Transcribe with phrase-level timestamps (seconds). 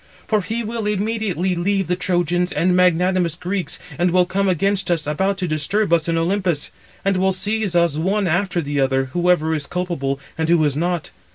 [0.25, 5.05] For he will immediately leave the Trojans and magnanimous Greeks, and will come against us,
[5.05, 6.71] about to disturb us in Olympus;
[7.05, 11.11] and will seize us one after the other, whoever is culpable and who is not.